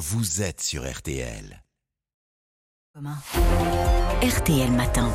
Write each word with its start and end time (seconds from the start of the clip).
vous 0.00 0.40
êtes 0.40 0.62
sur 0.62 0.90
RTL. 0.90 1.62
RTL 4.22 4.70
Matin. 4.72 5.10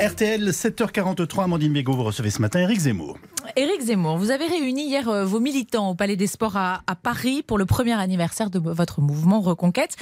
RTL 0.00 0.50
7h43, 0.50 1.42
Amandine 1.42 1.72
Bégaud, 1.72 1.94
vous 1.94 2.04
recevez 2.04 2.30
ce 2.30 2.40
matin 2.40 2.60
Éric 2.60 2.78
Zemmour. 2.78 3.18
Éric 3.56 3.80
Zemmour, 3.80 4.18
vous 4.18 4.30
avez 4.30 4.46
réuni 4.46 4.86
hier 4.86 5.08
euh, 5.08 5.24
vos 5.24 5.40
militants 5.40 5.90
au 5.90 5.96
Palais 5.96 6.14
des 6.14 6.28
Sports 6.28 6.56
à, 6.56 6.82
à, 6.86 6.94
Paris 6.94 7.42
pour 7.42 7.58
le 7.58 7.66
premier 7.66 7.94
anniversaire 7.94 8.50
de 8.50 8.60
votre 8.60 9.00
mouvement 9.00 9.40
Reconquête. 9.40 9.96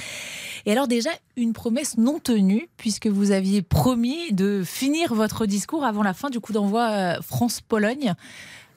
Et 0.67 0.71
alors 0.71 0.87
déjà, 0.87 1.09
une 1.35 1.53
promesse 1.53 1.97
non 1.97 2.19
tenue, 2.19 2.69
puisque 2.77 3.07
vous 3.07 3.31
aviez 3.31 3.63
promis 3.63 4.31
de 4.31 4.61
finir 4.63 5.15
votre 5.15 5.47
discours 5.47 5.83
avant 5.83 6.03
la 6.03 6.13
fin 6.13 6.29
du 6.29 6.39
coup 6.39 6.53
d'envoi 6.53 6.87
euh, 6.91 7.21
France-Pologne. 7.23 8.13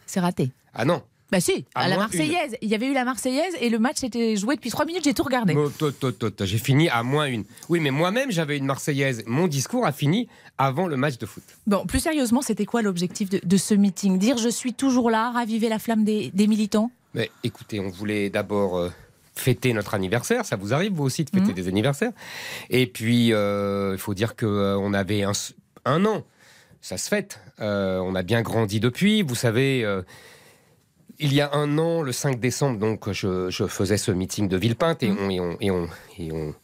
C'est 0.06 0.20
raté. 0.20 0.50
Ah 0.72 0.86
non, 0.86 1.02
bah 1.32 1.40
si, 1.40 1.64
À 1.74 1.82
à 1.82 1.88
la 1.88 1.96
Marseillaise. 1.96 2.56
Il 2.62 2.68
y 2.68 2.74
avait 2.76 2.86
eu 2.86 2.92
la 2.94 3.04
Marseillaise 3.04 3.54
et 3.60 3.68
le 3.68 3.78
match 3.80 4.04
était 4.04 4.36
joué 4.36 4.54
depuis 4.54 4.70
trois 4.70 4.84
minutes, 4.84 5.02
j'ai 5.04 5.14
tout 5.14 5.24
regardé. 5.24 5.56
Tot, 5.78 5.90
tot, 6.12 6.44
j'ai 6.44 6.58
fini 6.58 6.88
à 6.88 7.02
moins 7.02 7.26
une. 7.26 7.44
Oui, 7.68 7.80
mais 7.80 7.90
moi-même, 7.90 8.30
j'avais 8.30 8.56
une 8.58 8.66
Marseillaise. 8.66 9.24
Mon 9.26 9.48
discours 9.48 9.84
a 9.86 9.92
fini 9.92 10.28
avant 10.56 10.86
le 10.86 10.96
match 10.96 11.18
de 11.18 11.26
foot. 11.26 11.42
Bon, 11.66 11.84
plus 11.84 11.98
sérieusement, 12.00 12.42
c'était 12.42 12.64
quoi 12.64 12.80
l'objectif 12.82 13.28
de, 13.28 13.40
de 13.44 13.56
ce 13.56 13.74
meeting? 13.74 14.18
Dire 14.20 14.38
je 14.38 14.48
suis 14.48 14.72
toujours 14.72 15.10
là, 15.10 15.32
raviver 15.32 15.68
la 15.68 15.78
flamme 15.80 16.04
des, 16.04 16.30
des 16.32 16.46
militants? 16.46 16.90
Mais 17.14 17.30
écoutez, 17.42 17.80
on 17.80 17.88
voulait 17.88 18.30
d'abord 18.30 18.76
euh, 18.78 18.90
fêter 19.34 19.72
notre 19.72 19.94
anniversaire. 19.94 20.44
Ça 20.44 20.54
vous 20.56 20.72
arrive, 20.74 20.92
vous 20.92 21.04
aussi, 21.04 21.24
de 21.24 21.30
fêter 21.30 21.48
Mhm. 21.48 21.54
des 21.54 21.66
anniversaires? 21.68 22.12
Et 22.70 22.86
puis, 22.86 23.32
euh, 23.32 23.92
il 23.94 23.98
faut 23.98 24.14
dire 24.14 24.36
qu'on 24.36 24.94
avait 24.94 25.24
un, 25.24 26.04
an. 26.04 26.22
Ça 26.80 26.98
se 26.98 27.08
fête. 27.08 27.40
Euh, 27.60 27.98
on 27.98 28.14
a 28.14 28.22
bien 28.22 28.42
grandi 28.42 28.78
depuis. 28.78 29.22
Vous 29.22 29.34
savez. 29.34 29.84
Euh, 31.20 31.26
il 31.26 31.34
y 31.34 31.40
a 31.40 31.52
un 31.54 31.78
an, 31.78 32.02
le 32.02 32.12
5 32.12 32.38
décembre, 32.40 32.78
donc 32.78 33.10
je, 33.12 33.50
je 33.50 33.66
faisais 33.66 33.96
ce 33.96 34.10
meeting 34.12 34.48
de 34.48 34.56
Villepinte 34.56 35.02
et, 35.02 35.10
on, 35.10 35.30
et, 35.30 35.40
on, 35.40 35.56
et, 35.60 35.70
on, 35.70 35.88
et 36.18 36.32
on 36.32 36.54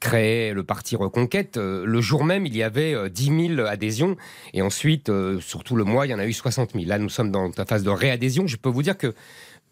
créait 0.00 0.52
le 0.52 0.62
parti 0.64 0.96
Reconquête. 0.96 1.56
Euh, 1.56 1.84
Le 1.86 2.00
jour 2.00 2.24
même, 2.24 2.44
il 2.46 2.56
y 2.56 2.62
avait 2.62 2.94
euh, 2.94 3.08
10 3.08 3.54
000 3.56 3.66
adhésions 3.66 4.16
et 4.52 4.60
ensuite, 4.62 5.08
euh, 5.08 5.40
sur 5.40 5.64
tout 5.64 5.76
le 5.76 5.84
mois, 5.84 6.06
il 6.06 6.10
y 6.10 6.14
en 6.14 6.18
a 6.18 6.26
eu 6.26 6.32
60 6.32 6.72
000. 6.74 6.84
Là, 6.86 6.98
nous 6.98 7.08
sommes 7.08 7.30
dans 7.30 7.50
la 7.56 7.64
phase 7.64 7.82
de 7.84 7.90
réadhésion. 7.90 8.46
Je 8.46 8.56
peux 8.56 8.68
vous 8.68 8.82
dire 8.82 8.98
que 8.98 9.14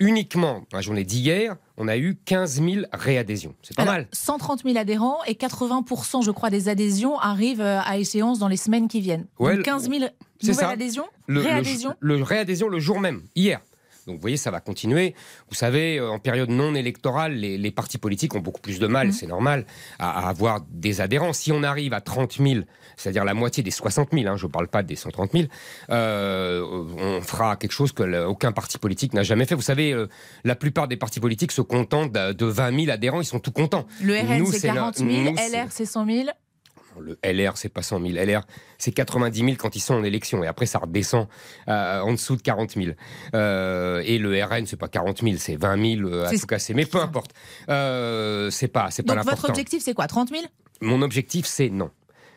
uniquement, 0.01 0.65
la 0.73 0.81
journée 0.81 1.05
d'hier, 1.05 1.57
on 1.77 1.87
a 1.87 1.97
eu 1.97 2.17
15 2.25 2.63
000 2.63 2.87
réadhésions. 2.93 3.55
C'est 3.63 3.77
pas 3.77 3.83
Alors, 3.83 3.95
mal. 3.95 4.09
130 4.13 4.63
000 4.65 4.77
adhérents 4.79 5.19
et 5.27 5.35
80%, 5.35 6.25
je 6.25 6.31
crois, 6.31 6.51
des 6.51 6.69
adhésions 6.69 7.19
arrivent 7.19 7.61
euh, 7.61 7.79
à 7.85 7.99
échéance 7.99 8.39
dans 8.39 8.49
les 8.49 8.57
semaines 8.57 8.89
qui 8.89 9.01
viennent. 9.01 9.27
Ouais, 9.39 9.57
Donc 9.57 9.65
15 9.65 9.91
000 9.91 10.05
c'est 10.41 10.49
nouvelles 10.49 10.55
ça. 10.65 10.71
adhésions 10.71 11.05
Le, 11.27 11.35
le- 11.35 11.41
Réadhésions 11.43 11.95
le 12.01 12.23
réadhésion 12.23 12.69
le 12.69 12.79
jour 12.81 12.99
même, 13.01 13.23
hier. 13.37 13.61
Donc 14.07 14.17
vous 14.17 14.21
voyez, 14.21 14.37
ça 14.37 14.51
va 14.51 14.61
continuer. 14.61 15.15
Vous 15.49 15.55
savez, 15.55 15.99
euh, 15.99 16.11
en 16.11 16.19
période 16.19 16.51
non 16.51 16.75
électorale, 16.75 17.35
les, 17.35 17.57
les 17.59 17.71
partis 17.71 17.99
politiques 17.99 18.35
ont 18.35 18.41
beaucoup 18.41 18.61
plus 18.61 18.79
de 18.79 18.87
mal, 18.87 19.09
Mhm. 19.09 19.13
c'est 19.13 19.27
normal, 19.27 19.65
à, 19.99 20.27
à 20.27 20.29
avoir 20.29 20.61
des 20.71 21.01
adhérents. 21.01 21.33
Si 21.33 21.53
on 21.53 21.63
arrive 21.63 21.93
à 21.95 22.01
30 22.01 22.39
000, 22.39 22.61
c'est-à-dire 22.97 23.25
la 23.25 23.35
moitié 23.35 23.63
des 23.63 23.71
60 23.71 24.09
000, 24.13 24.27
hein, 24.27 24.37
je 24.37 24.47
ne 24.47 24.51
parle 24.51 24.69
pas 24.69 24.83
des 24.83 24.97
130 24.97 25.33
000, 25.33 25.45
euh, 25.91 26.63
on 26.99 27.21
fera 27.21 27.57
quelque 27.57 27.73
chose 27.73 27.93
que 27.93 28.25
aucun 28.27 28.53
parti 28.53 28.79
politique 28.79 29.13
n'a 29.15 29.23
jamais 29.23 29.45
fait. 29.47 29.55
Vous 29.55 29.63
savez, 29.63 29.93
euh, 29.93 30.09
la 30.45 30.55
plupart 30.57 30.89
des 30.89 30.97
partis 30.97 31.21
politiques 31.21 31.53
se 31.53 31.61
contentent 31.63 32.13
de, 32.13 32.33
de 32.33 32.47
20 32.47 32.77
000 32.85 32.91
adhérents, 32.93 33.21
ils 33.21 33.25
sont 33.27 33.41
tout 33.41 33.53
contents. 33.53 33.87
Le 34.03 34.15
RN, 34.15 34.47
c'est 34.47 34.59
c'est 34.61 34.67
la- 34.69 34.75
40 34.75 34.97
000, 34.99 35.09
nous, 35.11 35.37
c'est- 35.37 35.51
LR, 35.51 35.67
c'est 35.71 35.87
100 35.87 36.07
000. 36.07 36.29
Le 37.01 37.19
LR, 37.25 37.57
c'est 37.57 37.69
pas 37.69 37.83
100 37.83 38.01
000. 38.07 38.13
LR, 38.25 38.43
c'est 38.79 38.93
90 38.93 39.39
000 39.39 39.53
quand 39.59 39.75
ils 39.77 39.81
sont 39.81 39.95
en 39.95 40.05
élection. 40.05 40.45
Et 40.45 40.47
après, 40.47 40.67
ça 40.67 40.79
redescend 40.79 41.27
euh, 41.69 42.01
en 42.01 42.13
dessous 42.13 42.37
de 42.37 42.43
40 42.43 42.73
000. 42.73 42.93
Euh, 43.35 44.03
et 44.05 44.19
le 44.19 44.43
RN, 44.45 44.67
c'est 44.67 44.77
pas 44.77 44.89
40 44.89 45.23
000, 45.23 45.37
c'est 45.39 45.57
20 45.57 45.97
000 45.99 46.09
euh, 46.09 46.27
à 46.27 46.31
tout 46.31 46.47
casser. 46.47 46.75
Mais 46.75 46.85
peu 46.87 47.01
importe. 47.01 47.33
Euh, 47.69 48.51
c'est 48.51 48.69
pas, 48.69 48.91
c'est 48.91 49.03
pas 49.03 49.15
Donc 49.17 49.25
votre 49.25 49.49
objectif, 49.49 49.83
c'est 49.83 49.95
quoi 49.95 50.07
30 50.07 50.29
000 50.31 50.43
Mon 50.81 51.03
objectif, 51.03 51.47
c'est 51.47 51.71
non. 51.71 51.91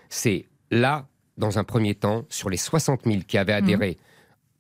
C'est 0.10 0.46
là, 0.72 1.08
dans 1.38 1.60
un 1.60 1.64
premier 1.64 1.96
temps, 1.96 2.26
sur 2.30 2.50
les 2.50 2.58
60 2.58 3.02
000 3.06 3.20
qui 3.28 3.38
avaient 3.38 3.54
adhéré 3.54 3.98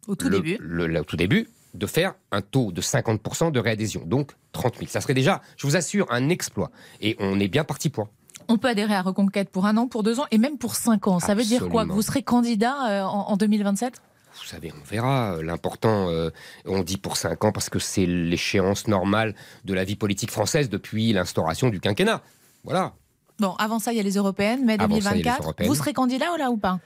Au 0.07 0.15
tout 0.15 0.29
le, 0.29 0.39
début. 0.39 0.57
le- 0.59 0.87
le- 0.87 0.99
au 0.99 1.03
tout 1.03 1.17
début, 1.17 1.47
de 1.73 1.87
faire 1.87 2.15
un 2.31 2.41
taux 2.41 2.71
de 2.71 2.81
50% 2.81 3.51
de 3.51 3.59
réadhésion. 3.59 4.03
Donc 4.05 4.31
30 4.53 4.77
000. 4.77 4.87
Ça 4.89 5.01
serait 5.01 5.13
déjà, 5.13 5.41
je 5.57 5.67
vous 5.67 5.75
assure, 5.75 6.07
un 6.09 6.29
exploit. 6.29 6.71
Et 7.01 7.15
on 7.19 7.39
est 7.39 7.47
bien 7.49 7.63
parti 7.63 7.89
pour. 7.89 8.09
On 8.47 8.57
peut 8.57 8.67
adhérer 8.69 8.95
à 8.95 9.01
Reconquête 9.01 9.49
pour 9.49 9.65
un 9.65 9.75
an, 9.77 9.87
pour 9.87 10.03
deux 10.03 10.19
ans 10.19 10.25
et 10.31 10.37
même 10.37 10.57
pour 10.57 10.75
cinq 10.75 11.07
ans. 11.07 11.19
Ça 11.19 11.33
veut 11.35 11.43
dire 11.43 11.67
quoi? 11.69 11.85
Que 11.85 11.91
vous 11.91 12.01
serez 12.01 12.23
candidat 12.23 12.75
euh, 12.89 13.03
en, 13.03 13.29
en 13.29 13.37
2027 13.37 14.01
Vous 14.39 14.45
savez, 14.47 14.71
on 14.79 14.83
verra. 14.89 15.37
L'important, 15.41 16.09
euh, 16.09 16.29
on 16.65 16.83
dit 16.83 16.97
pour 16.97 17.17
5 17.17 17.43
ans 17.45 17.51
parce 17.51 17.69
que 17.69 17.79
c'est 17.79 18.05
l'échéance 18.05 18.87
normale 18.87 19.33
de 19.63 19.73
la 19.73 19.83
vie 19.83 19.95
politique 19.95 20.31
française 20.31 20.69
depuis 20.69 21.13
l'instauration 21.13 21.69
du 21.69 21.79
quinquennat. 21.79 22.21
Voilà. 22.63 22.93
Bon, 23.39 23.53
avant 23.55 23.79
ça, 23.79 23.91
il 23.91 23.97
y 23.97 23.99
a 23.99 24.03
les 24.03 24.15
européennes, 24.15 24.63
mai 24.65 24.77
Avant 24.79 24.99
ça, 25.01 25.01
il 25.01 25.03
y 25.03 25.07
a 25.07 25.13
les 25.13 25.21
2024. 25.23 25.41
européennes. 25.43 25.69
Vous 25.69 25.75
serez 25.75 25.93
candidat 25.93 26.37
là 26.37 26.51
ou 26.51 26.57
pas? 26.57 26.79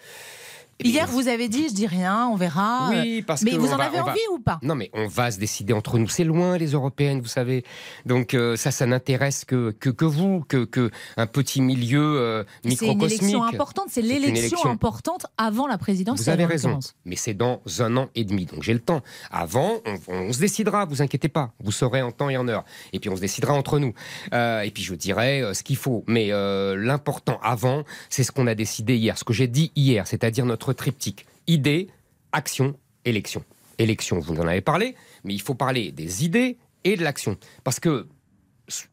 Hier, 0.81 1.07
vous 1.07 1.27
avez 1.27 1.49
dit, 1.49 1.67
je 1.67 1.73
dis 1.73 1.87
rien, 1.87 2.27
on 2.31 2.35
verra. 2.37 2.89
euh, 2.93 3.01
Oui, 3.01 3.21
parce 3.21 3.41
Mais 3.41 3.51
que 3.51 3.57
vous 3.57 3.73
en 3.73 3.77
va- 3.77 3.85
avez 3.87 3.97
va- 3.97 4.11
envie 4.11 4.19
ou 4.31 4.39
pas? 4.39 4.59
Non, 4.63 4.75
mais 4.75 4.89
on 4.93 5.07
va 5.07 5.29
se 5.29 5.37
décider 5.37 5.73
entre 5.73 5.97
nous. 5.97 6.07
C'est 6.07 6.23
loin, 6.23 6.57
les 6.57 6.67
européennes, 6.71 7.19
vous 7.19 7.27
savez. 7.27 7.65
Donc 8.05 8.33
euh, 8.33 8.55
ça, 8.55 8.71
ça 8.71 8.85
n'intéresse 8.85 9.43
que, 9.43 9.71
que, 9.71 9.89
que 9.89 10.05
vous, 10.05 10.39
que, 10.47 10.63
que 10.63 10.89
un 11.17 11.27
petit 11.27 11.59
milieu 11.59 12.01
euh, 12.01 12.43
C'est 12.63 12.69
une 12.69 12.69
microcosmique. 12.69 13.21
élection 13.23 13.43
importante, 13.43 13.85
c'est 13.89 14.01
l'élection 14.01 14.35
élection. 14.57 14.69
importante 14.69 15.25
avant 15.37 15.67
la 15.67 15.77
présidentielle. 15.77 16.23
Vous 16.23 16.29
avez 16.29 16.45
raison, 16.45 16.79
mais 17.03 17.17
c'est 17.17 17.33
dans 17.33 17.61
un 17.79 17.97
an 17.97 18.07
et 18.15 18.23
demi, 18.23 18.45
donc 18.45 18.63
j'ai 18.63 18.73
le 18.73 18.79
temps. 18.79 19.01
Avant, 19.31 19.81
on, 19.85 20.13
on 20.13 20.31
se 20.31 20.39
décidera, 20.39 20.85
vous 20.85 21.01
inquiétez 21.01 21.27
pas, 21.27 21.51
vous 21.61 21.73
saurez 21.73 22.01
en 22.01 22.11
temps 22.11 22.29
et 22.29 22.37
en 22.37 22.47
heure. 22.47 22.63
Et 22.93 22.99
puis 23.01 23.09
on 23.09 23.17
se 23.17 23.21
décidera 23.21 23.53
entre 23.53 23.79
nous. 23.79 23.93
Euh, 24.33 24.61
et 24.61 24.71
puis 24.71 24.83
je 24.83 24.95
dirai 24.95 25.41
euh, 25.41 25.53
ce 25.53 25.61
qu'il 25.63 25.75
faut. 25.75 26.05
Mais 26.07 26.31
euh, 26.31 26.77
l'important 26.77 27.37
avant, 27.43 27.83
c'est 28.09 28.23
ce 28.23 28.31
qu'on 28.31 28.47
a 28.47 28.55
décidé 28.55 28.95
hier, 28.95 29.17
ce 29.17 29.25
que 29.25 29.33
j'ai 29.33 29.47
dit 29.47 29.73
hier, 29.75 30.07
c'est-à-dire 30.07 30.45
notre 30.45 30.68
triptyque 30.73 31.25
idée, 31.47 31.87
action, 32.31 32.75
élection. 33.05 33.43
Élection, 33.77 34.19
vous 34.19 34.39
en 34.39 34.47
avez 34.47 34.61
parlé, 34.61 34.95
mais 35.23 35.33
il 35.33 35.41
faut 35.41 35.55
parler 35.55 35.91
des 35.91 36.25
idées 36.25 36.57
et 36.83 36.95
de 36.97 37.03
l'action, 37.03 37.37
parce 37.63 37.79
que 37.79 38.07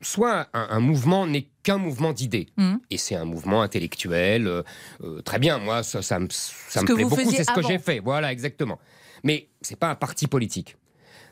soit 0.00 0.48
un, 0.54 0.66
un 0.70 0.81
mouvement 0.81 1.26
n'est 1.26 1.48
qu'un 1.62 1.76
mouvement 1.78 2.12
d'idées, 2.12 2.47
Mhm. 2.56 2.81
et 2.91 2.97
c'est 2.97 3.14
un 3.14 3.25
mouvement 3.25 3.62
intellectuel, 3.62 4.47
euh, 4.47 4.62
euh, 5.03 5.20
très 5.22 5.38
bien, 5.38 5.59
moi 5.59 5.82
ça, 5.82 6.03
ça 6.03 6.19
me, 6.19 6.28
ça 6.31 6.81
me 6.82 6.87
plaît 6.87 7.04
beaucoup, 7.04 7.31
c'est 7.31 7.44
ce 7.44 7.53
que 7.53 7.62
j'ai 7.62 7.78
fait, 7.78 7.98
voilà 8.00 8.32
exactement. 8.32 8.78
Mais 9.25 9.48
c'est 9.60 9.76
pas 9.78 9.91
un 9.91 9.94
parti 9.94 10.26
politique. 10.28 10.76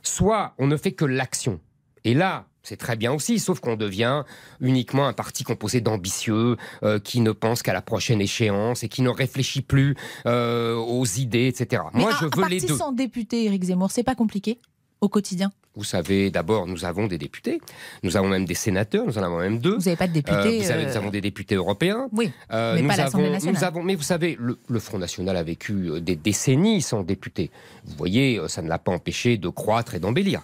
Soit 0.03 0.55
on 0.59 0.67
ne 0.67 0.77
fait 0.77 0.93
que 0.93 1.05
l'action, 1.05 1.61
et 2.05 2.13
là 2.15 2.47
c'est 2.65 2.77
très 2.77 2.97
bien 2.97 3.13
aussi, 3.13 3.39
sauf 3.39 3.61
qu'on 3.61 3.77
devient 3.77 4.25
uniquement 4.61 5.07
un 5.07 5.13
parti 5.13 5.45
composé 5.45 5.81
d'ambitieux, 5.81 6.57
euh, 6.83 6.99
qui 6.99 7.21
ne 7.21 7.31
pense 7.31 7.63
qu'à 7.63 7.73
la 7.73 7.83
prochaine 7.83 8.21
échéance 8.21 8.83
et 8.83 8.89
qui 8.89 9.03
ne 9.03 9.11
réfléchit 9.11 9.63
plus 9.63 9.95
euh, 10.27 10.75
aux 10.75 11.05
idées, 11.05 11.47
etc. 11.47 11.83
Mais 11.93 12.01
Moi 12.01 12.13
un, 12.13 12.19
je 12.19 12.25
un 12.25 12.29
veux 12.35 12.49
les 12.49 12.57
parti 12.57 12.67
deux. 12.67 12.77
sans 12.77 12.93
député, 12.93 13.45
Éric 13.45 13.65
Zemmour, 13.65 13.91
c'est 13.91 14.03
pas 14.03 14.15
compliqué 14.17 14.59
au 15.01 15.09
quotidien? 15.09 15.53
Vous 15.77 15.85
savez, 15.85 16.31
d'abord, 16.31 16.67
nous 16.67 16.85
avons 16.85 17.07
des 17.09 17.19
députés, 17.19 17.61
nous 18.03 18.17
avons 18.17 18.29
même 18.29 18.45
des 18.45 18.55
sénateurs, 18.55 19.05
nous 19.07 19.19
en 19.19 19.23
avons 19.23 19.39
même 19.39 19.59
deux. 19.59 19.75
Vous 19.77 19.85
n'avez 19.85 19.97
pas 19.97 20.07
de 20.07 20.23
Euh, 20.29 20.59
vous 20.59 20.65
savez, 20.65 20.85
euh, 20.85 20.89
nous 20.89 20.97
avons 20.97 21.11
des 21.11 21.21
députés 21.21 21.57
européens. 21.57 22.09
Oui, 22.13 22.31
Euh, 22.53 22.75
Mais 22.77 22.83
nous 22.83 22.89
pas 22.89 22.97
l'Assemblée 22.97 23.31
nationale. 23.31 23.57
nous 23.59 23.65
avons, 23.65 23.83
mais 23.83 23.95
vous 23.97 24.03
savez, 24.03 24.37
le, 24.41 24.57
le 24.69 24.79
Front 24.79 24.99
National 24.99 25.37
a 25.37 25.43
vécu 25.43 26.01
des 26.01 26.15
décennies 26.17 26.81
sans 26.81 27.03
députés. 27.03 27.51
Vous 27.85 27.97
voyez, 27.97 28.41
ça 28.49 28.63
ne 28.63 28.69
l'a 28.69 28.79
pas 28.79 28.93
empêché 28.93 29.37
de 29.37 29.49
croître 29.49 29.95
et 29.95 29.99
d'embellir. 29.99 30.43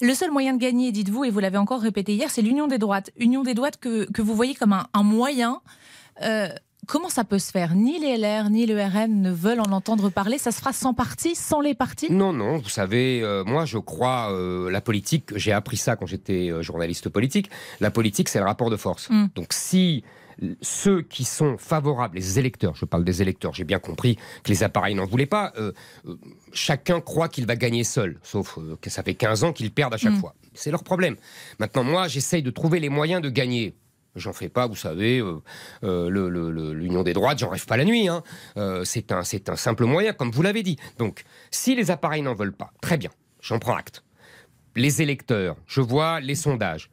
Le 0.00 0.12
seul 0.14 0.30
moyen 0.30 0.52
de 0.54 0.58
gagner, 0.60 0.90
dites-vous, 0.92 1.24
et 1.24 1.30
vous 1.30 1.38
l'avez 1.38 1.58
encore 1.58 1.80
répété 1.80 2.14
hier, 2.14 2.30
c'est 2.30 2.42
l'union 2.42 2.66
des 2.66 2.78
droites. 2.78 3.10
Union 3.18 3.42
des 3.42 3.54
droites 3.54 3.78
que, 3.78 4.10
que 4.10 4.20
vous 4.20 4.34
voyez 4.34 4.54
comme 4.54 4.72
un, 4.72 4.86
un 4.94 5.02
moyen. 5.02 5.60
Euh, 6.22 6.48
comment 6.86 7.08
ça 7.08 7.24
peut 7.24 7.38
se 7.38 7.50
faire? 7.50 7.74
Ni 7.74 7.98
les 7.98 8.16
LR, 8.16 8.50
ni 8.50 8.66
le 8.66 8.80
RN 8.82 9.20
ne 9.22 9.30
veulent 9.30 9.60
en 9.60 9.72
entendre 9.72 10.10
parler. 10.10 10.38
Ça 10.38 10.50
se 10.52 10.58
fera 10.58 10.72
sans 10.72 10.94
parti, 10.94 11.34
sans 11.34 11.60
les 11.60 11.74
partis? 11.74 12.10
Non, 12.12 12.32
non, 12.32 12.58
vous 12.58 12.68
savez, 12.68 13.22
euh, 13.22 13.44
moi 13.44 13.64
je 13.64 13.78
crois 13.78 14.32
euh, 14.32 14.70
la 14.70 14.80
politique, 14.80 15.36
j'ai 15.36 15.52
appris 15.52 15.76
ça 15.76 15.96
quand 15.96 16.06
j'étais 16.06 16.50
euh, 16.50 16.62
journaliste 16.62 17.08
politique, 17.08 17.50
la 17.80 17.90
politique 17.90 18.28
c'est 18.28 18.38
le 18.38 18.44
rapport 18.44 18.70
de 18.70 18.76
force. 18.76 19.08
Mm. 19.10 19.26
Donc 19.34 19.52
si 19.52 20.04
ceux 20.60 21.02
qui 21.02 21.24
sont 21.24 21.56
favorables, 21.58 22.16
les 22.16 22.38
électeurs, 22.38 22.74
je 22.74 22.84
parle 22.84 23.04
des 23.04 23.22
électeurs, 23.22 23.52
j'ai 23.54 23.64
bien 23.64 23.78
compris 23.78 24.16
que 24.42 24.50
les 24.50 24.62
appareils 24.62 24.94
n'en 24.94 25.06
voulaient 25.06 25.26
pas, 25.26 25.52
euh, 25.58 25.72
euh, 26.06 26.16
chacun 26.52 27.00
croit 27.00 27.28
qu'il 27.28 27.46
va 27.46 27.54
gagner 27.56 27.84
seul, 27.84 28.18
sauf 28.22 28.58
euh, 28.58 28.76
que 28.80 28.90
ça 28.90 29.02
fait 29.02 29.14
15 29.14 29.44
ans 29.44 29.52
qu'ils 29.52 29.70
perdent 29.72 29.94
à 29.94 29.98
chaque 29.98 30.14
Mm. 30.14 30.20
fois. 30.20 30.34
C'est 30.54 30.70
leur 30.70 30.84
problème. 30.84 31.16
Maintenant, 31.58 31.84
moi 31.84 32.08
j'essaye 32.08 32.42
de 32.42 32.50
trouver 32.50 32.80
les 32.80 32.88
moyens 32.88 33.22
de 33.22 33.30
gagner. 33.30 33.74
J'en 34.14 34.32
fais 34.34 34.48
pas, 34.50 34.66
vous 34.66 34.76
savez, 34.76 35.20
euh, 35.20 35.40
euh, 35.84 36.10
le- 36.10 36.28
le- 36.28 36.50
le- 36.50 36.74
l'union 36.74 37.02
des 37.02 37.14
droites, 37.14 37.38
j'en 37.38 37.48
rêve 37.48 37.64
pas 37.64 37.76
la 37.78 37.84
nuit. 37.84 38.08
hein. 38.08 38.22
Euh, 38.58 38.84
c'est 38.84 39.10
un, 39.10 39.22
c'est 39.24 39.48
un 39.48 39.56
simple 39.56 39.84
moyen, 39.86 40.12
comme 40.12 40.30
vous 40.30 40.42
l'avez 40.42 40.62
dit. 40.62 40.76
Donc, 40.98 41.24
si 41.50 41.74
les 41.74 41.90
appareils 41.90 42.20
n'en 42.22 42.34
veulent 42.34 42.52
pas, 42.52 42.72
très 42.82 42.98
bien, 42.98 43.10
j'en 43.40 43.58
prends 43.58 43.74
acte. 43.74 44.04
Les 44.76 45.00
électeurs, 45.02 45.56
je 45.66 45.80
vois 45.80 46.20
les 46.20 46.34
sondages. 46.34 46.90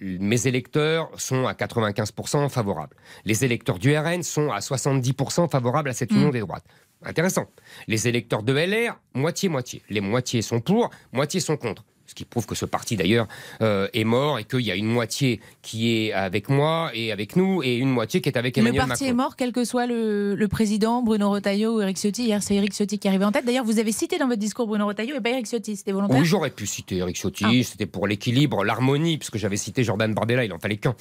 Mes 0.00 0.48
électeurs 0.48 1.08
sont 1.20 1.46
à 1.46 1.54
95% 1.54 2.48
favorables. 2.48 2.96
Les 3.24 3.44
électeurs 3.44 3.78
du 3.78 3.96
RN 3.96 4.22
sont 4.24 4.50
à 4.50 4.58
70% 4.60 5.48
favorables 5.48 5.88
à 5.88 5.92
cette 5.92 6.10
Mm. 6.12 6.16
union 6.16 6.30
des 6.30 6.40
droites. 6.40 6.64
Intéressant. 7.04 7.46
Les 7.86 8.08
électeurs 8.08 8.42
de 8.42 8.54
LR, 8.56 8.98
moitié-moitié. 9.14 9.82
Les 9.88 10.00
moitiés 10.00 10.42
sont 10.42 10.60
pour, 10.60 10.90
moitié 11.12 11.38
sont 11.38 11.56
contre. 11.56 11.84
Ce 12.06 12.14
qui 12.14 12.24
prouve 12.26 12.44
que 12.46 12.54
ce 12.54 12.66
parti 12.66 12.96
d'ailleurs 12.96 13.26
euh, 13.62 13.88
est 13.94 14.04
mort 14.04 14.38
et 14.38 14.44
qu'il 14.44 14.60
y 14.60 14.70
a 14.70 14.74
une 14.74 14.86
moitié 14.86 15.40
qui 15.62 15.96
est 15.96 16.12
avec 16.12 16.48
moi 16.50 16.90
et 16.94 17.10
avec 17.12 17.34
nous 17.34 17.62
et 17.62 17.76
une 17.76 17.88
moitié 17.90 18.20
qui 18.20 18.28
est 18.28 18.36
avec 18.36 18.58
Emmanuel 18.58 18.82
Le 18.82 18.88
parti 18.88 19.04
Macron. 19.04 19.10
est 19.12 19.16
mort, 19.16 19.36
quel 19.36 19.52
que 19.52 19.64
soit 19.64 19.86
le, 19.86 20.34
le 20.34 20.48
président, 20.48 21.02
Bruno 21.02 21.30
Retailleau 21.30 21.76
ou 21.76 21.80
Eric 21.80 21.96
Ciotti. 21.96 22.24
Hier, 22.24 22.42
c'est 22.42 22.54
Eric 22.56 22.72
Ciotti 22.74 22.98
qui 22.98 23.08
arrivait 23.08 23.24
en 23.24 23.32
tête. 23.32 23.46
D'ailleurs, 23.46 23.64
vous 23.64 23.78
avez 23.78 23.90
cité 23.92 24.18
dans 24.18 24.26
votre 24.28 24.38
discours 24.40 24.66
Bruno 24.66 24.86
Retailleau 24.86 25.16
et 25.16 25.20
pas 25.20 25.30
Eric 25.30 25.46
Ciotti. 25.46 25.76
C'était 25.76 25.92
volontaire 25.92 26.18
Oui, 26.18 26.24
j'aurais 26.26 26.50
pu 26.50 26.66
citer 26.66 26.98
Eric 26.98 27.16
Ciotti, 27.16 27.44
Ah. 27.46 27.64
c'était 27.64 27.86
pour 27.86 28.06
l'équilibre, 28.06 28.64
l'harmonie, 28.64 29.16
puisque 29.18 29.38
j'avais 29.38 29.56
cité 29.56 29.82
Jordan 29.82 30.12
Bardella, 30.12 30.44
il 30.44 30.52
en 30.52 30.58
fallait 30.58 30.76
qu'un. 30.76 30.94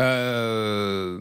Euh, 0.00 1.18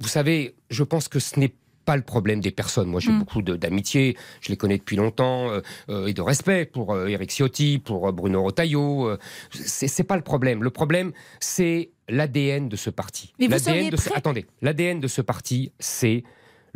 vous 0.00 0.08
savez, 0.08 0.54
je 0.70 0.82
pense 0.82 1.08
que 1.08 1.18
ce 1.18 1.38
n'est 1.40 1.52
pas 1.84 1.96
le 1.96 2.02
problème 2.02 2.40
des 2.40 2.50
personnes. 2.50 2.88
Moi, 2.88 3.00
j'ai 3.00 3.12
Mm. 3.12 3.18
beaucoup 3.18 3.42
d'amitié, 3.42 4.16
je 4.40 4.48
les 4.50 4.56
connais 4.56 4.78
depuis 4.78 4.96
longtemps, 4.96 5.50
euh, 5.50 5.60
euh, 5.90 6.06
et 6.06 6.12
de 6.14 6.22
respect 6.22 6.64
pour 6.64 6.92
euh, 6.94 7.06
Eric 7.06 7.30
Ciotti, 7.30 7.78
pour 7.78 8.08
euh, 8.08 8.12
Bruno 8.12 8.42
Retailleau. 8.42 9.06
euh, 9.08 9.18
c'est 9.52 10.04
pas 10.04 10.16
le 10.16 10.22
problème. 10.22 10.62
Le 10.62 10.70
problème, 10.70 11.12
c'est 11.40 11.90
l'ADN 12.08 12.68
de 12.68 12.76
ce 12.76 12.90
parti. 12.90 13.32
Mais 13.38 13.46
vous 13.48 13.58
seriez 13.58 13.90
de 13.90 13.96
ce- 13.96 14.08
prêt- 14.10 14.16
Attendez, 14.16 14.46
l'ADN 14.62 15.00
de 15.00 15.08
ce 15.08 15.20
parti, 15.22 15.72
c'est 15.78 16.24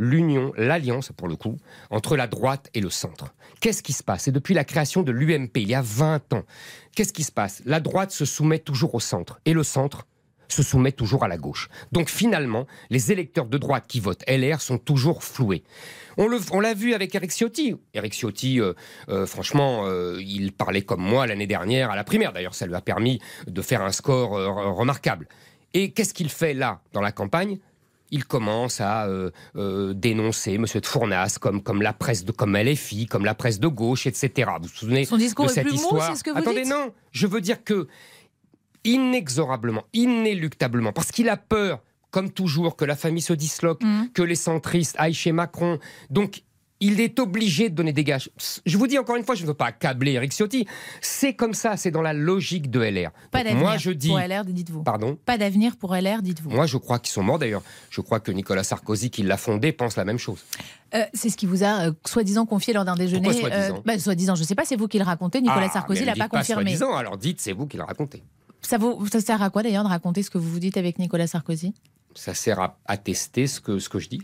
l'union, 0.00 0.52
l'alliance 0.56 1.10
pour 1.16 1.26
le 1.28 1.36
coup, 1.36 1.56
entre 1.90 2.16
la 2.16 2.26
droite 2.28 2.70
et 2.74 2.80
le 2.80 2.88
centre. 2.90 3.34
Qu'est-ce 3.60 3.82
qui 3.82 3.92
se 3.92 4.04
passe? 4.04 4.28
Et 4.28 4.32
depuis 4.32 4.54
la 4.54 4.62
création 4.64 5.02
de 5.02 5.10
l'UMP, 5.10 5.56
il 5.56 5.68
y 5.68 5.74
a 5.74 5.82
20 5.82 6.32
ans, 6.34 6.44
qu'est-ce 6.94 7.12
qui 7.12 7.24
se 7.24 7.32
passe? 7.32 7.62
La 7.66 7.80
droite 7.80 8.12
se 8.12 8.24
soumet 8.24 8.60
toujours 8.60 8.94
au 8.94 9.00
centre, 9.00 9.40
et 9.44 9.52
le 9.52 9.64
centre 9.64 10.06
se 10.48 10.62
soumet 10.62 10.92
toujours 10.92 11.24
à 11.24 11.28
la 11.28 11.36
gauche. 11.36 11.68
Donc 11.92 12.08
finalement, 12.08 12.66
les 12.90 13.12
électeurs 13.12 13.46
de 13.46 13.58
droite 13.58 13.84
qui 13.86 14.00
votent 14.00 14.24
LR 14.28 14.60
sont 14.60 14.78
toujours 14.78 15.22
floués. 15.22 15.62
On 16.16 16.60
l'a 16.60 16.74
vu 16.74 16.94
avec 16.94 17.14
Eric 17.14 17.30
Ciotti. 17.30 17.76
Eric 17.94 18.12
Ciotti, 18.12 18.60
euh, 18.60 18.72
euh, 19.08 19.24
franchement, 19.24 19.82
euh, 19.86 20.18
il 20.20 20.52
parlait 20.52 20.82
comme 20.82 21.00
moi 21.00 21.26
l'année 21.28 21.46
dernière 21.46 21.90
à 21.92 21.96
la 21.96 22.02
primaire. 22.02 22.32
D'ailleurs, 22.32 22.54
ça 22.56 22.66
lui 22.66 22.74
a 22.74 22.80
permis 22.80 23.20
de 23.46 23.62
faire 23.62 23.82
un 23.82 23.92
score 23.92 24.32
re- 24.36 24.72
remarquable. 24.74 25.28
Et 25.74 25.92
qu'est-ce 25.92 26.14
qu'il 26.14 26.28
fait 26.28 26.54
là, 26.54 26.80
dans 26.92 27.00
la 27.02 27.12
campagne? 27.12 27.58
Il 28.10 28.24
commence 28.24 28.80
à 28.80 29.04
euh, 29.06 29.30
euh, 29.54 29.92
dénoncer 29.92 30.54
M. 30.54 30.64
de 30.74 30.86
Fournas 30.86 31.36
comme, 31.38 31.62
comme 31.62 31.82
la 31.82 31.92
presse 31.92 32.24
de 32.24 32.32
comme 32.32 32.56
LFI, 32.56 33.06
comme 33.06 33.26
la 33.26 33.34
presse 33.34 33.60
de 33.60 33.68
gauche, 33.68 34.06
etc. 34.06 34.50
Vous 34.62 34.66
vous 34.66 34.74
souvenez 34.74 35.04
Son 35.04 35.18
discours 35.18 35.44
de 35.44 35.50
est 35.50 35.54
cette 35.54 35.66
plus 35.66 35.74
histoire 35.76 36.08
c'est 36.10 36.18
ce 36.18 36.24
que 36.24 36.30
vous 36.30 36.38
Attendez, 36.38 36.62
dites 36.62 36.70
non, 36.70 36.92
je 37.12 37.26
veux 37.26 37.42
dire 37.42 37.62
que 37.62 37.86
inexorablement, 38.84 39.84
inéluctablement, 39.92 40.92
parce 40.92 41.10
qu'il 41.12 41.28
a 41.28 41.36
peur, 41.36 41.82
comme 42.10 42.30
toujours, 42.30 42.76
que 42.76 42.84
la 42.84 42.96
famille 42.96 43.22
se 43.22 43.32
disloque, 43.34 43.82
Mhm. 43.82 44.10
que 44.12 44.22
les 44.22 44.34
centristes 44.34 44.96
aillent 44.98 45.14
chez 45.14 45.32
Macron. 45.32 45.78
Donc, 46.10 46.42
il 46.80 47.00
est 47.00 47.18
obligé 47.18 47.70
de 47.70 47.74
donner 47.74 47.92
des 47.92 48.04
gages. 48.04 48.30
Je 48.64 48.78
vous 48.78 48.86
dis 48.86 48.96
encore 49.00 49.16
une 49.16 49.24
fois, 49.24 49.34
je 49.34 49.42
ne 49.42 49.48
veux 49.48 49.54
pas 49.54 49.66
accabler 49.66 50.12
Eric 50.12 50.32
Ciotti. 50.32 50.64
C'est 51.00 51.34
comme 51.34 51.52
ça, 51.52 51.76
c'est 51.76 51.90
dans 51.90 52.02
la 52.02 52.12
logique 52.12 52.70
de 52.70 52.78
LR. 52.80 53.10
Pas 53.32 53.42
d'avenir 53.42 53.58
moi, 53.64 53.76
je 53.78 53.90
dis. 53.90 54.06
pour 54.08 54.20
LR, 54.20 54.44
dites-vous. 54.44 54.84
Pardon 54.84 55.18
Pas 55.26 55.36
d'avenir 55.38 55.76
pour 55.76 55.96
LR, 55.96 56.22
dites-vous. 56.22 56.50
Moi, 56.50 56.66
je 56.66 56.76
crois 56.76 57.00
qu'ils 57.00 57.12
sont 57.12 57.24
morts 57.24 57.40
d'ailleurs. 57.40 57.64
Je 57.90 58.00
crois 58.00 58.20
que 58.20 58.30
Nicolas 58.30 58.62
Sarkozy, 58.62 59.10
qui 59.10 59.24
l'a 59.24 59.36
fondé, 59.36 59.72
pense 59.72 59.96
la 59.96 60.04
même 60.04 60.18
chose. 60.18 60.38
Euh, 60.94 61.02
c'est 61.14 61.30
ce 61.30 61.36
qui 61.36 61.46
vous 61.46 61.64
a 61.64 61.88
euh, 61.88 61.92
soi-disant 62.06 62.46
confié 62.46 62.72
lors 62.72 62.84
d'un 62.84 62.94
déjeuner. 62.94 63.28
Pourquoi 63.28 63.50
soi-disant 63.50 63.82
bah, 63.84 63.98
soi-disant, 63.98 64.34
je 64.36 64.42
ne 64.42 64.46
sais 64.46 64.54
pas, 64.54 64.64
c'est 64.64 64.76
vous 64.76 64.86
qui 64.86 64.98
le 64.98 65.04
racontez. 65.04 65.40
Nicolas 65.40 65.66
Ah, 65.68 65.72
Sarkozy 65.72 66.00
mais 66.02 66.06
l'a 66.06 66.12
ne 66.12 66.18
pas 66.18 66.24
dites 66.26 66.38
confirmé. 66.38 66.76
soi-disant, 66.76 66.96
alors 66.96 67.16
dites, 67.18 67.40
c'est 67.40 67.52
vous 67.52 67.66
qui 67.66 67.76
le 67.76 67.82
racontez. 67.82 68.22
Ça, 68.62 68.78
vous, 68.78 69.06
ça 69.06 69.20
sert 69.20 69.42
à 69.42 69.50
quoi 69.50 69.62
d'ailleurs 69.62 69.84
de 69.84 69.88
raconter 69.88 70.22
ce 70.22 70.30
que 70.30 70.38
vous 70.38 70.50
vous 70.50 70.58
dites 70.58 70.76
avec 70.76 70.98
Nicolas 70.98 71.26
Sarkozy? 71.26 71.74
Ça 72.14 72.34
sert 72.34 72.60
à 72.60 72.78
attester 72.86 73.46
ce 73.46 73.60
que, 73.60 73.78
ce 73.78 73.88
que 73.88 73.98
je 73.98 74.08
dis. 74.08 74.22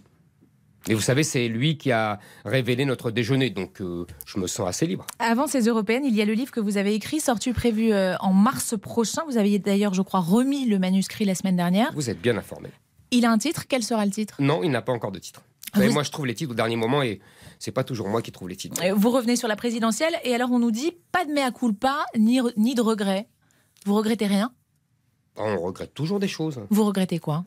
Et 0.87 0.93
vous 0.95 1.01
savez, 1.01 1.23
c'est 1.23 1.49
lui 1.49 1.79
qui 1.79 1.93
a 1.93 2.19
révélé 2.45 2.85
notre 2.85 3.11
déjeuner, 3.11 3.49
donc 3.49 3.81
euh, 3.81 4.07
je 4.27 4.39
me 4.39 4.47
sens 4.47 4.69
assez 4.69 4.87
libre. 4.87 5.07
Avant 5.19 5.47
ces 5.47 5.63
européennes, 5.63 6.05
il 6.05 6.15
y 6.15 6.21
a 6.21 6.27
le 6.27 6.35
livre 6.35 6.51
que 6.51 6.61
vous 6.61 6.77
avez 6.77 6.95
écrit, 6.95 7.21
sorti 7.21 7.53
prévu 7.55 7.91
euh, 7.93 8.17
en 8.21 8.35
mars 8.35 8.75
prochain. 8.79 9.23
Vous 9.27 9.39
aviez 9.39 9.59
d'ailleurs, 9.59 9.95
je 9.95 10.03
crois, 10.03 10.21
remis 10.21 10.67
le 10.67 10.79
manuscrit 10.79 11.25
la 11.25 11.35
semaine 11.35 11.57
dernière. 11.57 11.91
Vous 11.95 12.11
êtes 12.11 12.21
bien 12.21 12.37
informé. 12.37 12.69
Il 13.13 13.25
a 13.25 13.31
un 13.31 13.39
titre? 13.39 13.65
Quel 13.67 13.83
sera 13.83 14.05
le 14.05 14.11
titre? 14.13 14.35
Non, 14.41 14.63
il 14.63 14.71
n'a 14.71 14.83
pas 14.83 14.93
encore 14.93 15.13
de 15.13 15.19
titre. 15.21 15.43
Vous 15.73 15.79
savez, 15.81 15.89
Vous- 15.89 15.95
moi, 15.95 16.03
je 16.03 16.11
trouve 16.11 16.27
les 16.27 16.35
titres 16.35 16.51
au 16.51 16.55
dernier 16.55 16.77
moment 16.77 17.03
et 17.03 17.21
c'est 17.59 17.73
pas 17.73 17.83
toujours 17.85 18.09
moi 18.09 18.21
qui 18.21 18.31
trouve 18.31 18.51
les 18.51 18.57
titres. 18.57 18.79
Euh, 18.85 18.93
Vous 18.95 19.11
revenez 19.11 19.37
sur 19.37 19.49
la 19.49 19.57
présidentielle 19.57 20.15
et 20.23 20.35
alors 20.35 20.51
on 20.53 20.59
nous 20.59 20.71
dit 20.71 20.93
pas 21.13 21.25
de 21.25 21.33
mea 21.33 21.51
culpa 21.51 22.05
ni, 22.19 22.41
ni 22.59 22.75
de 22.75 22.83
regret. 22.83 23.27
Vous 23.85 23.95
regrettez 23.95 24.27
rien? 24.27 24.53
On 25.37 25.59
regrette 25.61 25.95
toujours 25.95 26.21
des 26.21 26.29
choses. 26.29 26.61
Vous 26.71 26.85
regrettez 26.85 27.19
quoi? 27.19 27.45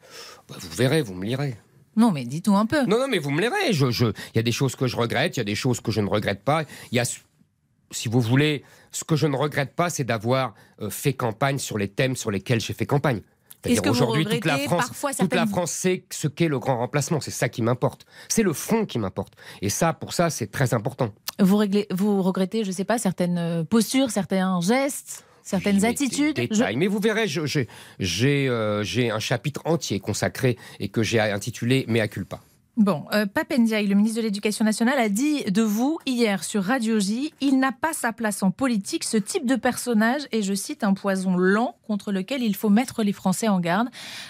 Bah, 0.50 0.56
vous 0.60 0.70
verrez, 0.76 1.02
vous 1.02 1.14
me 1.14 1.26
lirez. 1.26 1.58
Non, 1.96 2.12
mais 2.12 2.26
dites-nous 2.26 2.56
un 2.58 2.66
peu. 2.66 2.84
Non, 2.86 3.00
non, 3.00 3.08
mais 3.08 3.18
vous 3.18 3.32
me 3.32 3.42
lirez. 3.42 3.72
Je, 3.74 3.90
je- 3.92 4.06
Il 4.06 4.36
y 4.36 4.40
a 4.40 4.44
des 4.44 4.52
choses 4.52 4.76
que 4.76 4.88
je 4.88 4.96
regrette, 4.98 5.38
il 5.38 5.40
y 5.40 5.42
a 5.42 5.46
des 5.46 5.56
choses 5.56 5.80
que 5.82 5.92
je 5.92 6.02
ne 6.02 6.08
regrette 6.10 6.44
pas. 6.44 6.64
Il 6.92 6.96
y 6.96 7.00
a, 7.00 7.06
si 7.06 8.10
vous 8.10 8.22
voulez, 8.22 8.64
ce 8.92 9.04
que 9.04 9.16
je 9.16 9.26
ne 9.26 9.36
regrette 9.36 9.74
pas, 9.74 9.90
c'est 9.90 10.04
d'avoir 10.04 10.54
euh, 10.82 10.90
fait 10.90 11.14
campagne 11.14 11.58
sur 11.60 11.78
les 11.78 11.88
thèmes 11.88 12.16
sur 12.16 12.30
lesquels 12.30 12.60
j'ai 12.60 12.74
fait 12.74 12.86
campagne. 12.86 13.18
Est-ce 13.64 13.74
C'est-à-dire 13.74 13.82
que 13.82 13.90
aujourd'hui, 13.90 14.26
toute 14.26 14.46
la 14.46 14.58
France, 14.60 14.86
parfois 14.88 15.14
toute 15.14 15.34
la 15.34 15.48
France 15.48 15.72
sait 15.72 16.06
ce 16.12 16.28
qu'est 16.28 16.48
le 16.48 16.60
grand 16.60 16.78
remplacement. 16.78 17.20
C'est 17.22 17.32
ça 17.32 17.50
qui 17.50 17.62
m'importe. 17.64 18.06
C'est 18.30 18.44
le 18.44 18.54
fond 18.54 18.86
qui 18.86 19.00
m'importe. 19.00 19.34
Et 19.62 19.70
ça, 19.70 19.94
pour 19.94 20.14
ça, 20.14 20.30
c'est 20.30 20.48
très 20.48 20.74
important. 20.76 21.12
Vous, 21.40 21.58
réglez- 21.58 21.88
vous 21.92 22.22
regrettez, 22.22 22.64
je 22.64 22.72
sais 22.72 22.86
pas, 22.86 22.98
certaines 23.00 23.38
euh, 23.40 23.64
postures, 23.64 24.12
certains 24.12 24.62
gestes, 24.62 25.26
certaines 25.48 25.86
attitudes. 25.86 26.36
des 26.36 26.44
Je- 26.44 26.50
détails. 26.58 26.76
Mais 26.76 26.88
vous 26.88 27.00
verrez, 27.00 27.28
j'ai 27.28 28.48
euh, 28.50 28.84
j'ai 28.84 29.10
un 29.10 29.20
chapitre 29.20 29.62
entier 29.66 30.00
consacré 30.00 30.58
et 30.80 30.90
que 30.90 31.04
j'ai 31.04 31.20
intitulé 31.20 31.86
Mea 31.88 32.08
culpa. 32.08 32.40
Bon, 32.78 33.06
euh, 33.12 33.26
Papendiaï, 33.26 33.88
le 33.88 33.96
ministre 33.96 34.18
de 34.18 34.22
l'Éducation 34.22 34.64
nationale, 34.64 35.00
a 35.00 35.10
dit 35.10 35.44
de 35.46 35.64
vous 35.64 35.98
hier 36.06 36.44
sur 36.44 36.64
Radio 36.64 37.00
J 37.00 37.34
il 37.42 37.58
n'a 37.58 37.72
pas 37.72 37.92
sa 37.92 38.14
place 38.14 38.44
en 38.44 38.52
politique. 38.52 39.04
Ce 39.04 39.18
type 39.18 39.48
de 39.48 39.56
personnage 39.56 40.28
est, 40.32 40.44
je 40.44 40.54
cite, 40.54 40.84
un 40.84 40.94
poison 40.94 41.36
lent 41.38 41.76
contre 41.88 42.12
lequel 42.12 42.44
il 42.44 42.56
faut 42.56 42.70
mettre 42.70 43.02
les 43.02 43.14
Français 43.14 43.48
en 43.48 43.60
garde. 43.60 43.88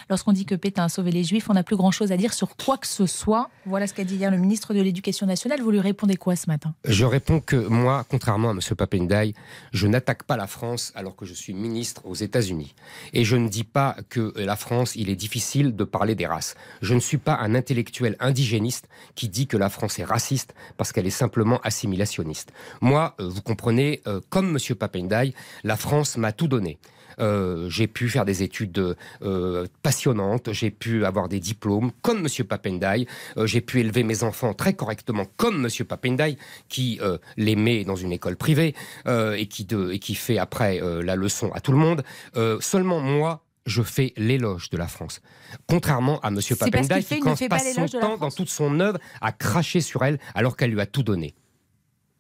Lorsqu'on 0.10 0.32
dit 0.32 0.46
que 0.46 0.56
Pétain 0.56 0.86
a 0.86 0.90
sauvé 0.90 1.12
les 1.12 1.26
Juifs, 1.26 1.50
on 1.50 1.56
n'a 1.56 1.64
plus 1.64 1.76
grand-chose 1.76 2.14
à 2.14 2.18
dire 2.18 2.34
sur 2.34 2.56
quoi 2.56 2.78
que 2.78 2.88
ce 2.88 3.06
soit. 3.06 3.50
Voilà 3.66 3.86
ce 3.86 3.94
qu'a 3.94 4.06
dit 4.06 4.16
hier 4.16 4.32
le 4.32 4.38
ministre 4.38 4.74
de 4.74 4.80
l'Éducation 4.80 5.28
nationale. 5.28 5.60
Vous 5.62 5.72
lui 5.72 5.82
répondez 5.82 6.16
quoi 6.16 6.38
ce 6.38 6.48
matin? 6.48 6.74
Je 6.86 7.04
réponds 7.04 7.42
que 7.42 7.58
moi, 7.58 8.06
contrairement 8.10 8.52
à 8.52 8.54
M. 8.54 8.60
Papendaï, 8.78 9.34
je 9.74 9.88
n'attaque 9.88 10.24
pas 10.24 10.38
la 10.38 10.48
France 10.48 10.94
alors 10.96 11.18
que 11.18 11.26
je 11.26 11.34
suis 11.34 11.54
ministre 11.54 12.06
aux 12.06 12.16
États-Unis. 12.16 12.76
Et 13.12 13.26
je 13.26 13.36
ne 13.36 13.50
dis 13.50 13.66
pas 13.66 13.98
que 14.08 14.32
la 14.38 14.56
France, 14.56 14.96
il 14.96 15.10
est 15.10 15.18
difficile 15.18 15.76
de 15.76 15.84
parler 15.84 16.16
des 16.16 16.28
races. 16.28 16.56
Je 16.82 16.94
ne 16.94 17.02
suis 17.02 17.18
pas 17.18 17.36
un 17.42 17.54
intellectuel 17.54 18.16
indigéniste 18.38 18.88
qui 19.16 19.30
dit 19.30 19.48
que 19.48 19.58
la 19.58 19.70
France 19.70 20.00
est 20.00 20.04
raciste 20.04 20.54
parce 20.78 20.92
qu'elle 20.92 21.08
est 21.08 21.10
simplement 21.10 21.60
assimilationniste. 21.64 22.52
Moi, 22.82 23.16
euh, 23.20 23.28
vous 23.28 23.42
comprenez, 23.42 24.02
euh, 24.08 24.22
comme 24.30 24.56
M. 24.56 24.76
Papendaï, 24.76 25.34
la 25.64 25.76
France 25.76 26.18
m'a 26.18 26.32
tout 26.32 26.48
donné. 26.48 26.78
Euh, 27.20 27.68
j'ai 27.68 27.88
pu 27.88 28.10
faire 28.10 28.26
des 28.26 28.44
études 28.44 28.96
passionnantes, 29.82 30.52
j'ai 30.52 30.70
pu 30.70 31.04
avoir 31.04 31.28
des 31.28 31.40
diplômes 31.40 31.92
comme 32.04 32.28
Papendaï, 32.48 33.08
Euh, 33.38 33.48
j'ai 33.48 33.62
pu 33.62 33.80
élever 33.80 34.04
mes 34.04 34.22
enfants 34.22 34.54
très 34.54 34.74
correctement 34.74 35.26
comme 35.36 35.60
Monsieur 35.60 35.84
Papendaï, 35.86 36.38
qui 36.70 37.00
les 37.38 37.56
met 37.56 37.86
dans 37.86 37.96
une 37.96 38.12
école 38.12 38.36
privée 38.36 38.76
et, 39.08 39.48
qui 39.48 40.16
fait 40.16 40.38
après 40.38 40.80
la 41.04 41.16
leçon 41.16 41.50
à 41.54 41.60
tout 41.60 41.72
le 41.72 41.80
monde. 41.80 42.04
Seulement 42.60 43.00
moi, 43.00 43.47
je 43.68 43.84
fais 43.84 44.14
l'éloge 44.18 44.72
de 44.72 44.78
la 44.78 44.88
France. 44.88 45.22
Contrairement 45.68 46.20
à 46.22 46.32
qu'il 46.96 47.04
fait, 47.04 47.16
qui 47.18 47.22
quand 47.22 47.36
passe 47.48 47.76
son 47.76 47.86
temps 48.00 48.18
dans 48.18 48.32
toute 48.32 48.50
son 48.50 48.80
œuvre 48.80 48.98
à 49.22 49.32
cracher 49.32 49.82
sur 49.82 50.04
elle 50.04 50.18
alors 50.34 50.58
qu'elle 50.58 50.72
lui 50.72 50.82
a 50.82 50.88
tout 50.88 51.04
donné. 51.04 51.36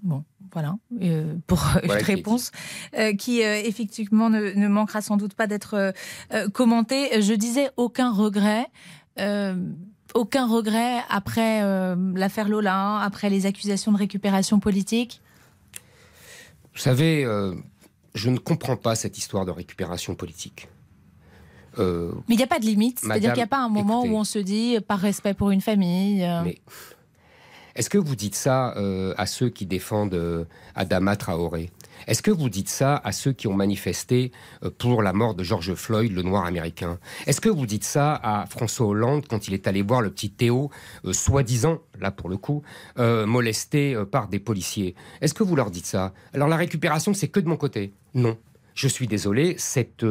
Bon, 0.04 0.24
voilà, 0.54 0.76
euh, 1.02 1.34
pour 1.48 1.60
une 1.82 1.90
qui 1.90 1.96
est 1.96 2.04
réponse 2.04 2.52
euh, 2.96 3.16
qui, 3.16 3.44
euh, 3.44 3.60
effectivement, 3.66 4.30
ne, 4.30 4.52
ne 4.52 4.68
manquera 4.68 5.02
sans 5.02 5.18
doute 5.18 5.34
pas 5.34 5.48
d'être 5.48 5.74
euh, 5.74 5.92
euh, 6.34 6.48
commentée. 6.50 7.20
Je 7.22 7.34
disais 7.34 7.72
aucun 7.78 8.12
regret. 8.12 8.68
euh, 9.20 9.56
aucun 10.14 10.48
regret 10.48 11.00
après 11.10 11.64
euh, 11.64 11.96
l'affaire 12.16 12.48
Lola, 12.50 13.00
après 13.02 13.30
les 13.30 13.46
accusations 13.46 13.92
de 13.92 13.98
récupération 13.98 14.60
politique. 14.60 15.22
Vous 16.74 16.80
savez, 16.80 17.26
euh, 17.26 17.54
je 18.16 18.30
ne 18.30 18.38
comprends 18.38 18.78
pas 18.78 18.96
cette 18.96 19.18
histoire 19.18 19.46
de 19.46 19.52
récupération 19.52 20.16
politique. 20.16 20.70
Euh, 21.80 22.12
Mais 22.28 22.36
il 22.36 22.38
n'y 22.38 22.44
a 22.44 22.48
pas 22.48 22.60
de 22.60 22.66
limite. 22.66 23.00
C'est-à-dire 23.00 23.32
qu'il 23.34 23.40
n'y 23.40 23.44
a 23.44 23.48
pas 23.48 23.64
un 23.64 23.70
moment 23.70 24.00
écoutez. 24.04 24.14
où 24.16 24.18
on 24.20 24.24
se 24.24 24.40
dit, 24.40 24.78
par 24.88 25.00
respect 25.00 25.34
pour 25.34 25.52
une 25.52 25.62
famille. 25.62 26.24
euh, 26.24 26.42
Mais 26.44 26.58
est-ce 27.76 27.90
que 27.92 27.98
vous 28.00 28.16
dites 28.16 28.36
ça 28.36 28.76
euh, 28.78 29.14
à 29.18 29.28
ceux 29.28 29.50
qui 29.50 29.66
défendent 29.68 30.48
Adama 30.76 31.16
Traoré? 31.16 31.70
Est-ce 32.08 32.22
que 32.22 32.32
vous 32.32 32.50
dites 32.50 32.70
ça 32.70 33.02
à 33.04 33.12
ceux 33.12 33.34
qui 33.34 33.48
ont 33.48 33.54
manifesté 33.54 34.32
pour 34.78 35.02
la 35.02 35.14
mort 35.14 35.36
de 35.36 35.44
George 35.44 35.74
Floyd, 35.74 36.12
le 36.12 36.22
noir 36.22 36.46
américain? 36.46 37.00
Est-ce 37.26 37.42
que 37.42 37.50
vous 37.50 37.66
dites 37.66 37.84
ça 37.84 38.20
à 38.24 38.46
François 38.48 38.88
Hollande 38.88 39.26
quand 39.28 39.48
il 39.48 39.54
est 39.54 39.68
allé 39.68 39.82
voir 39.82 40.02
le 40.02 40.10
petit 40.10 40.30
Théo, 40.32 40.70
euh, 41.06 41.14
soi-disant, 41.14 41.80
là 42.00 42.12
pour 42.12 42.30
le 42.30 42.38
coup, 42.38 42.62
euh, 43.00 43.26
molesté 43.26 43.94
euh, 43.96 44.06
par 44.06 44.28
des 44.28 44.40
policiers? 44.40 44.96
Est-ce 45.22 45.34
que 45.34 45.44
vous 45.44 45.56
leur 45.56 45.70
dites 45.72 45.86
ça? 45.88 46.14
Alors 46.34 46.48
la 46.48 46.56
récupération, 46.58 47.14
c'est 47.14 47.28
que 47.28 47.40
de 47.40 47.48
mon 47.48 47.58
côté 47.58 47.94
Non. 48.14 48.38
Je 48.74 48.88
suis 48.88 49.08
désolé, 49.08 49.56
cette 49.58 50.06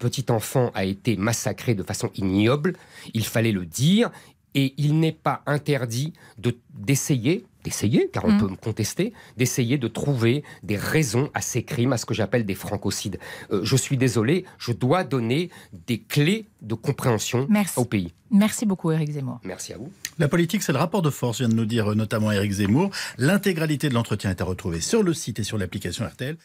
petite 0.00 0.30
enfant 0.32 0.72
a 0.74 0.84
été 0.84 1.16
massacrée 1.16 1.74
de 1.76 1.84
façon 1.84 2.10
ignoble. 2.16 2.74
Il 3.14 3.24
fallait 3.24 3.52
le 3.52 3.64
dire. 3.66 4.10
Et 4.56 4.74
il 4.78 4.98
n'est 4.98 5.12
pas 5.12 5.42
interdit 5.46 6.12
de- 6.36 6.58
d'essayer, 6.74 7.46
d'essayer, 7.62 8.10
car 8.12 8.24
on 8.24 8.32
Mm. 8.32 8.38
peut 8.40 8.48
me 8.48 8.56
contester, 8.56 9.12
d'essayer 9.36 9.78
de 9.78 9.86
trouver 9.86 10.42
des 10.64 10.76
raisons 10.76 11.30
à 11.34 11.40
ces 11.40 11.62
crimes, 11.62 11.92
à 11.92 11.98
ce 11.98 12.04
que 12.04 12.14
j'appelle 12.14 12.44
des 12.44 12.56
francocides. 12.56 13.20
Euh, 13.52 13.60
je 13.62 13.76
suis 13.76 13.96
désolé, 13.96 14.44
je 14.58 14.72
dois 14.72 15.04
donner 15.04 15.50
des 15.86 16.00
clés 16.00 16.46
de 16.62 16.74
compréhension 16.74 17.46
Merci. 17.48 17.78
au 17.78 17.84
pays. 17.84 18.12
Merci 18.32 18.66
beaucoup, 18.66 18.90
Éric 18.90 19.12
Zemmour. 19.12 19.38
Merci 19.44 19.72
à 19.72 19.78
vous. 19.78 19.92
La 20.18 20.26
politique, 20.26 20.64
c'est 20.64 20.72
le 20.72 20.78
rapport 20.78 21.02
de 21.02 21.10
force, 21.10 21.38
vient 21.38 21.48
de 21.48 21.54
nous 21.54 21.64
dire 21.64 21.92
euh, 21.92 21.94
notamment 21.94 22.32
Éric 22.32 22.50
Zemmour. 22.50 22.90
L'intégralité 23.18 23.88
de 23.88 23.94
l'entretien 23.94 24.30
est 24.30 24.40
à 24.40 24.44
retrouver 24.44 24.80
sur 24.80 25.04
le 25.04 25.14
site 25.14 25.38
et 25.38 25.44
sur 25.44 25.58
l'application 25.58 26.04
RTL. 26.04 26.36